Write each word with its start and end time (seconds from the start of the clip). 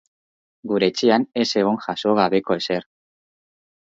Gure 0.69 0.87
etxean 0.93 1.25
ez 1.41 1.45
zegoen 1.57 1.77
jaso 1.87 2.13
gabeko 2.21 2.57
ezer. 2.63 2.89